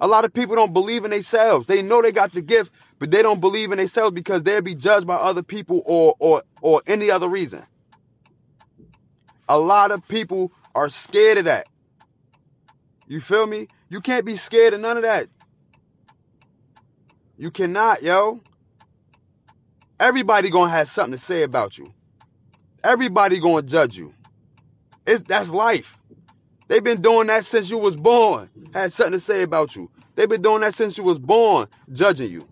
A 0.00 0.06
lot 0.06 0.24
of 0.24 0.34
people 0.34 0.56
don't 0.56 0.72
believe 0.72 1.04
in 1.04 1.12
themselves. 1.12 1.68
They 1.68 1.80
know 1.80 2.02
they 2.02 2.10
got 2.10 2.32
the 2.32 2.42
gift, 2.42 2.72
but 2.98 3.10
they 3.10 3.22
don't 3.22 3.40
believe 3.40 3.70
in 3.70 3.78
themselves 3.78 4.14
because 4.14 4.42
they'll 4.42 4.60
be 4.60 4.74
judged 4.74 5.06
by 5.06 5.14
other 5.14 5.42
people 5.42 5.82
or 5.86 6.16
or 6.18 6.42
or 6.60 6.82
any 6.88 7.08
other 7.10 7.28
reason. 7.28 7.64
A 9.48 9.58
lot 9.58 9.92
of 9.92 10.06
people 10.08 10.52
are 10.74 10.88
scared 10.88 11.38
of 11.38 11.44
that. 11.44 11.66
You 13.06 13.20
feel 13.20 13.46
me? 13.46 13.68
You 13.88 14.00
can't 14.00 14.24
be 14.24 14.36
scared 14.36 14.74
of 14.74 14.80
none 14.80 14.96
of 14.96 15.04
that. 15.04 15.28
You 17.36 17.50
cannot, 17.50 18.02
yo. 18.02 18.40
Everybody 20.00 20.50
gonna 20.50 20.70
have 20.70 20.88
something 20.88 21.18
to 21.18 21.24
say 21.24 21.42
about 21.42 21.78
you. 21.78 21.92
Everybody 22.84 23.38
gonna 23.38 23.62
judge 23.62 23.96
you. 23.96 24.12
It's 25.06 25.22
that's 25.22 25.50
life. 25.50 25.98
They've 26.68 26.82
been 26.82 27.02
doing 27.02 27.28
that 27.28 27.44
since 27.44 27.70
you 27.70 27.78
was 27.78 27.96
born. 27.96 28.50
Had 28.72 28.92
something 28.92 29.12
to 29.12 29.20
say 29.20 29.42
about 29.42 29.76
you. 29.76 29.90
They've 30.14 30.28
been 30.28 30.42
doing 30.42 30.62
that 30.62 30.74
since 30.74 30.98
you 30.98 31.04
was 31.04 31.18
born, 31.18 31.68
judging 31.92 32.30
you. 32.30 32.48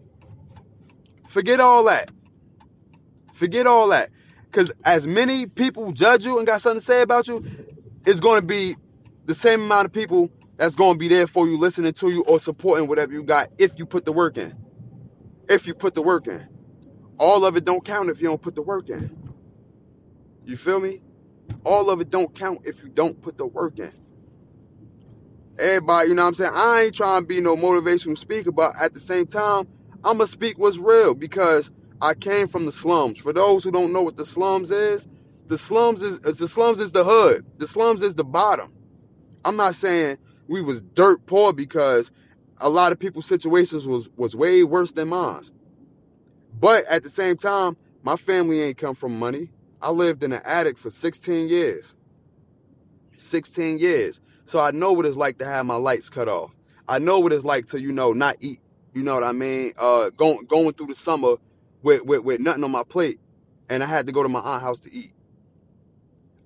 Forget 1.29 1.61
all 1.61 1.85
that. 1.85 2.11
Forget 3.35 3.67
all 3.67 3.89
that. 3.89 4.11
Cause 4.53 4.73
as 4.85 5.07
many 5.07 5.47
people 5.47 5.93
judge 5.93 6.25
you 6.25 6.39
and 6.39 6.47
got 6.47 6.61
something 6.61 6.81
to 6.81 6.85
say 6.85 7.03
about 7.03 7.29
you, 7.29 7.45
it's 8.05 8.21
gonna 8.21 8.43
be 8.43 8.77
the 9.27 9.35
same 9.35 9.63
amount 9.63 9.87
of 9.87 9.93
people 9.93 10.31
that's 10.57 10.75
gonna 10.75 10.99
be 10.99 11.09
there 11.09 11.27
for 11.27 11.49
you, 11.49 11.57
listening 11.57 11.93
to 11.93 12.11
you 12.11 12.23
or 12.25 12.41
supporting 12.41 12.89
whatever 12.89 13.13
you 13.13 13.23
got 13.23 13.49
if 13.59 13.79
you 13.79 13.87
put 13.87 14.05
the 14.05 14.13
work 14.13 14.37
in. 14.37 14.55
If 15.49 15.67
you 15.67 15.75
put 15.75 15.95
the 15.95 16.03
work 16.03 16.27
in. 16.27 16.47
All 17.19 17.45
of 17.45 17.57
it 17.57 17.65
don't 17.65 17.85
count 17.85 18.11
if 18.11 18.21
you 18.21 18.29
don't 18.29 18.43
put 18.43 18.55
the 18.55 18.63
work 18.63 18.91
in. 18.91 19.20
You 20.45 20.57
feel 20.57 20.81
me? 20.81 21.03
All 21.65 21.91
of 21.91 22.01
it 22.01 22.11
don't 22.11 22.35
count 22.35 22.61
if 22.65 22.83
you 22.83 22.89
don't 22.89 23.21
put 23.21 23.37
the 23.37 23.47
work 23.47 23.79
in. 23.79 23.93
Everybody, 25.59 26.09
you 26.09 26.15
know 26.15 26.23
what 26.23 26.29
I'm 26.29 26.35
saying? 26.35 26.53
I 26.55 26.83
ain't 26.83 26.95
trying 26.95 27.23
to 27.23 27.27
be 27.27 27.41
no 27.41 27.57
motivational 27.57 28.17
speaker, 28.17 28.51
but 28.51 28.75
at 28.81 28.95
the 28.95 29.01
same 29.01 29.27
time, 29.27 29.69
I'ma 30.03 30.25
speak 30.25 30.59
what's 30.59 30.79
real 30.79 31.15
because 31.15 31.71
I 32.01 32.15
came 32.15 32.49
from 32.49 32.65
the 32.65 32.73
slums. 32.73 33.19
For 33.19 33.33
those 33.33 33.63
who 33.63 33.71
don't 33.71 33.93
know 33.93 34.03
what 34.03 34.17
the 34.17 34.25
slums 34.25 34.71
is, 34.71 35.07
the 35.49 35.59
slums 35.59 36.03
is 36.03 36.21
the 36.21 36.49
slums 36.49 36.81
is 36.81 36.93
the 36.93 37.05
hood. 37.05 37.45
The 37.59 37.67
slums 37.67 38.03
is 38.03 38.15
the 38.15 38.25
bottom. 38.25 38.73
I'm 39.45 39.57
not 39.57 39.75
saying 39.75 40.19
we 40.49 40.63
was 40.63 40.81
dirt 40.81 41.27
poor 41.27 41.53
because 41.53 42.11
a 42.59 42.71
lot 42.71 42.93
of 42.93 42.99
people's 42.99 43.27
situations 43.27 43.87
was 43.87 44.09
was 44.17 44.35
way 44.35 44.65
worse 44.65 44.93
than 44.93 45.09
mine. 45.09 45.43
But 46.59 46.87
at 46.87 47.03
the 47.03 47.11
same 47.11 47.37
time, 47.37 47.77
my 48.03 48.17
family 48.17 48.63
ain't 48.63 48.79
come 48.79 48.95
from 48.95 49.19
money. 49.19 49.51
I 49.83 49.91
lived 49.91 50.23
in 50.23 50.33
an 50.33 50.43
attic 50.45 50.79
for 50.79 50.91
16 50.91 51.49
years. 51.49 51.95
16 53.17 53.79
years. 53.79 54.21
So 54.45 54.61
I 54.61 54.71
know 54.73 54.93
what 54.93 55.07
it's 55.07 55.17
like 55.17 55.39
to 55.39 55.45
have 55.45 55.67
my 55.67 55.77
lights 55.77 56.11
cut 56.11 56.29
off. 56.29 56.51
I 56.89 56.99
know 56.99 57.21
what 57.21 57.33
it's 57.33 57.45
like 57.45 57.69
to, 57.69 57.81
you 57.81 57.93
know, 57.93 58.13
not 58.13 58.37
eat. 58.41 58.61
You 58.93 59.05
know 59.05 59.15
what 59.15 59.23
I 59.23 59.33
mean? 59.33 59.73
Uh, 59.79 60.11
going 60.11 60.45
going 60.47 60.73
through 60.73 60.89
the 60.89 60.95
summer 60.95 61.37
with, 61.83 62.05
with, 62.05 62.25
with 62.25 62.41
nothing 62.41 62.65
on 62.65 62.73
my 62.73 62.83
plate, 62.83 63.21
and 63.69 63.83
I 63.83 63.87
had 63.87 64.07
to 64.09 64.13
go 64.13 64.23
to 64.23 64.29
my 64.29 64.41
aunt's 64.41 64.65
house 64.65 64.81
to 64.81 64.93
eat. 64.93 65.13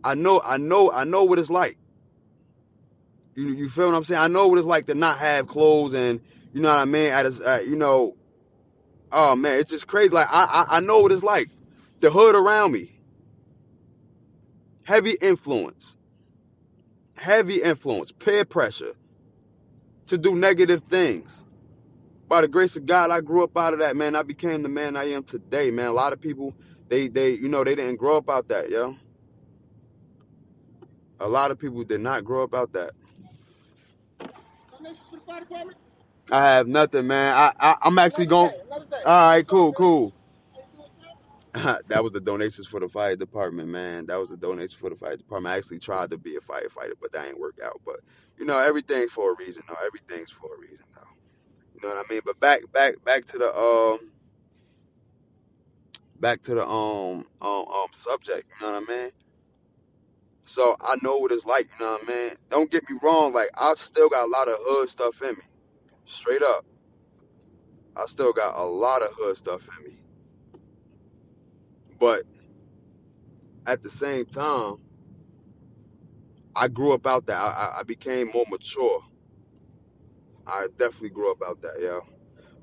I 0.04 0.14
know, 0.14 0.42
I 0.44 0.58
know, 0.58 0.92
I 0.92 1.04
know 1.04 1.24
what 1.24 1.38
it's 1.38 1.48
like. 1.48 1.78
You 3.34 3.48
you 3.48 3.68
feel 3.70 3.86
what 3.86 3.94
I'm 3.94 4.04
saying? 4.04 4.20
I 4.20 4.28
know 4.28 4.48
what 4.48 4.58
it's 4.58 4.66
like 4.66 4.86
to 4.86 4.94
not 4.94 5.18
have 5.18 5.48
clothes, 5.48 5.94
and 5.94 6.20
you 6.52 6.60
know 6.60 6.68
what 6.68 6.78
I 6.78 6.84
mean. 6.84 7.12
At 7.12 7.26
a, 7.26 7.54
uh, 7.54 7.58
you 7.60 7.76
know, 7.76 8.14
oh 9.10 9.34
man, 9.34 9.58
it's 9.58 9.70
just 9.70 9.86
crazy. 9.86 10.10
Like 10.10 10.28
I, 10.30 10.44
I 10.44 10.76
I 10.76 10.80
know 10.80 11.00
what 11.00 11.10
it's 11.10 11.22
like. 11.22 11.48
The 12.00 12.10
hood 12.10 12.34
around 12.34 12.72
me, 12.72 12.93
heavy 14.84 15.16
influence, 15.20 15.96
heavy 17.14 17.62
influence, 17.62 18.12
peer 18.12 18.44
pressure 18.44 18.94
to 20.06 20.18
do 20.18 20.34
negative 20.36 20.82
things. 20.88 21.42
By 22.28 22.40
the 22.40 22.48
grace 22.48 22.76
of 22.76 22.86
God, 22.86 23.10
I 23.10 23.20
grew 23.20 23.44
up 23.44 23.56
out 23.56 23.74
of 23.74 23.80
that, 23.80 23.96
man. 23.96 24.16
I 24.16 24.22
became 24.22 24.62
the 24.62 24.68
man 24.68 24.96
I 24.96 25.04
am 25.10 25.24
today, 25.24 25.70
man. 25.70 25.88
A 25.88 25.92
lot 25.92 26.12
of 26.12 26.20
people, 26.20 26.54
they, 26.88 27.08
they, 27.08 27.30
you 27.30 27.48
know, 27.48 27.64
they 27.64 27.74
didn't 27.74 27.96
grow 27.96 28.16
up 28.16 28.30
out 28.30 28.48
that, 28.48 28.70
yo. 28.70 28.96
A 31.20 31.28
lot 31.28 31.50
of 31.50 31.58
people 31.58 31.84
did 31.84 32.00
not 32.00 32.24
grow 32.24 32.44
up 32.44 32.54
out 32.54 32.72
that. 32.72 32.92
I 36.32 36.42
have 36.42 36.66
nothing, 36.66 37.06
man. 37.06 37.34
I, 37.36 37.52
I 37.60 37.76
I'm 37.82 37.98
actually 37.98 38.26
going. 38.26 38.52
All 39.04 39.28
right, 39.28 39.46
cool, 39.46 39.72
cool. 39.72 40.12
that 41.88 42.02
was 42.02 42.12
the 42.12 42.20
donations 42.20 42.66
for 42.66 42.80
the 42.80 42.88
fire 42.88 43.14
department, 43.14 43.68
man. 43.68 44.06
That 44.06 44.18
was 44.18 44.28
the 44.28 44.36
donation 44.36 44.76
for 44.76 44.90
the 44.90 44.96
fire 44.96 45.16
department. 45.16 45.54
I 45.54 45.58
actually 45.58 45.78
tried 45.78 46.10
to 46.10 46.18
be 46.18 46.34
a 46.34 46.40
firefighter, 46.40 46.94
but 47.00 47.12
that 47.12 47.28
ain't 47.28 47.38
work 47.38 47.58
out. 47.64 47.80
But 47.86 48.00
you 48.36 48.44
know, 48.44 48.58
everything's 48.58 49.12
for 49.12 49.32
a 49.32 49.36
reason, 49.36 49.62
though. 49.68 49.76
Everything's 49.86 50.32
for 50.32 50.52
a 50.52 50.58
reason, 50.58 50.84
though. 50.96 51.02
You 51.74 51.88
know 51.88 51.94
what 51.94 52.06
I 52.10 52.12
mean? 52.12 52.22
But 52.24 52.40
back, 52.40 52.60
back, 52.72 53.04
back 53.04 53.24
to 53.26 53.38
the 53.38 53.56
um, 53.56 54.10
back 56.18 56.42
to 56.42 56.54
the 56.56 56.66
um, 56.66 57.26
um, 57.40 57.66
um 57.68 57.86
subject. 57.92 58.48
You 58.60 58.66
know 58.66 58.72
what 58.72 58.90
I 58.90 58.92
mean? 58.92 59.10
So 60.46 60.76
I 60.80 60.96
know 61.02 61.18
what 61.18 61.30
it's 61.30 61.46
like. 61.46 61.68
You 61.78 61.84
know 61.84 61.92
what 61.92 62.08
I 62.08 62.12
mean? 62.12 62.30
Don't 62.50 62.70
get 62.70 62.88
me 62.90 62.98
wrong. 63.00 63.32
Like 63.32 63.50
I 63.56 63.74
still 63.76 64.08
got 64.08 64.24
a 64.24 64.30
lot 64.30 64.48
of 64.48 64.56
hood 64.58 64.90
stuff 64.90 65.22
in 65.22 65.34
me. 65.36 65.44
Straight 66.04 66.42
up, 66.42 66.66
I 67.96 68.06
still 68.06 68.32
got 68.32 68.56
a 68.56 68.64
lot 68.64 69.02
of 69.02 69.10
hood 69.12 69.36
stuff 69.36 69.68
in 69.78 69.84
me. 69.84 69.98
But 72.04 72.24
at 73.64 73.82
the 73.82 73.88
same 73.88 74.26
time, 74.26 74.76
I 76.54 76.68
grew 76.68 76.92
up 76.92 77.06
out 77.06 77.24
that. 77.28 77.40
I, 77.40 77.78
I 77.78 77.82
became 77.82 78.30
more 78.34 78.44
mature. 78.50 79.02
I 80.46 80.66
definitely 80.76 81.08
grew 81.08 81.30
up 81.30 81.38
out 81.42 81.62
that, 81.62 81.76
yeah. 81.80 82.00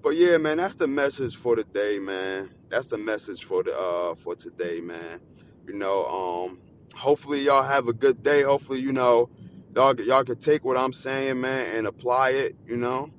But 0.03 0.11
yeah, 0.11 0.37
man, 0.37 0.57
that's 0.57 0.75
the 0.75 0.85
message 0.85 1.35
for 1.35 1.55
the 1.55 1.63
day, 1.63 1.97
man. 1.97 2.51
That's 2.69 2.85
the 2.85 2.99
message 2.99 3.43
for 3.43 3.63
the 3.63 3.75
uh 3.75 4.13
for 4.13 4.35
today, 4.35 4.79
man. 4.79 5.19
You 5.67 5.73
know, 5.73 6.05
um, 6.05 6.59
hopefully 6.93 7.41
y'all 7.41 7.63
have 7.63 7.87
a 7.87 7.93
good 7.93 8.21
day. 8.21 8.43
Hopefully, 8.43 8.79
you 8.79 8.93
know, 8.93 9.31
y'all 9.75 9.99
y'all 10.01 10.23
can 10.23 10.37
take 10.37 10.63
what 10.63 10.77
I'm 10.77 10.93
saying, 10.93 11.41
man, 11.41 11.77
and 11.77 11.87
apply 11.87 12.29
it. 12.29 12.55
You 12.67 12.77
know, 12.77 13.09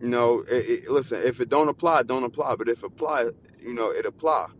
you 0.00 0.06
know. 0.06 0.44
It, 0.48 0.84
it, 0.84 0.88
listen, 0.88 1.20
if 1.24 1.40
it 1.40 1.48
don't 1.48 1.68
apply, 1.68 2.04
don't 2.04 2.22
apply. 2.22 2.54
But 2.54 2.68
if 2.68 2.84
apply, 2.84 3.30
you 3.58 3.74
know, 3.74 3.90
it 3.90 4.06
apply. 4.06 4.50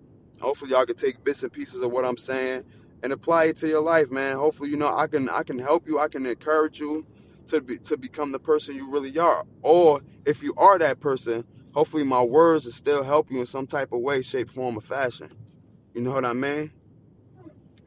Hopefully, 0.40 0.72
y'all 0.72 0.86
can 0.86 0.96
take 0.96 1.22
bits 1.24 1.42
and 1.42 1.52
pieces 1.52 1.82
of 1.82 1.90
what 1.90 2.04
I'm 2.04 2.16
saying 2.16 2.64
and 3.02 3.12
apply 3.12 3.44
it 3.44 3.56
to 3.58 3.68
your 3.68 3.80
life, 3.80 4.10
man. 4.10 4.36
Hopefully, 4.36 4.70
you 4.70 4.76
know, 4.76 4.94
I 4.94 5.06
can 5.06 5.28
I 5.28 5.42
can 5.42 5.58
help 5.58 5.86
you. 5.86 5.98
I 5.98 6.08
can 6.08 6.26
encourage 6.26 6.78
you 6.80 7.06
to 7.48 7.60
be 7.60 7.78
to 7.78 7.96
become 7.96 8.32
the 8.32 8.38
person 8.38 8.74
you 8.74 8.90
really 8.90 9.16
are. 9.18 9.44
Or 9.62 10.02
if 10.24 10.42
you 10.42 10.54
are 10.56 10.78
that 10.78 11.00
person, 11.00 11.44
hopefully 11.72 12.04
my 12.04 12.22
words 12.22 12.64
will 12.64 12.72
still 12.72 13.04
help 13.04 13.30
you 13.30 13.40
in 13.40 13.46
some 13.46 13.66
type 13.66 13.92
of 13.92 14.00
way, 14.00 14.22
shape, 14.22 14.50
form, 14.50 14.76
or 14.76 14.82
fashion. 14.82 15.30
You 15.94 16.02
know 16.02 16.12
what 16.12 16.24
I 16.24 16.32
mean? 16.32 16.72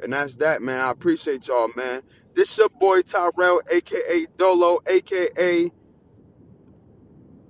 And 0.02 0.14
that's 0.14 0.36
that, 0.38 0.62
man. 0.62 0.82
I 0.82 0.92
appreciate 0.92 1.48
y'all, 1.48 1.70
man. 1.76 2.02
This 2.34 2.52
is 2.52 2.58
your 2.58 2.70
boy 2.70 3.02
Tyrell, 3.02 3.62
aka 3.70 4.26
Dolo, 4.38 4.80
aka 4.88 5.72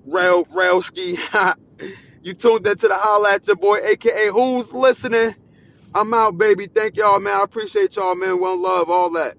Rail 0.06 0.46
Railski. 0.46 1.18
you 2.29 2.36
tuned 2.36 2.67
into 2.67 2.88
the 2.88 2.95
holla 2.98 3.33
at 3.33 3.48
your 3.48 3.57
boy, 3.57 3.79
aka 3.79 4.29
who's 4.29 4.74
listening. 4.74 5.36
I'm 5.95 6.13
out, 6.13 6.38
baby. 6.38 6.67
Thank 6.67 6.98
y'all, 6.98 7.19
man. 7.19 7.39
I 7.41 7.43
appreciate 7.43 7.98
y'all, 7.98 8.15
man. 8.15 8.39
One 8.41 8.62
love, 8.62 8.89
all 8.89 9.12
that. 9.12 9.36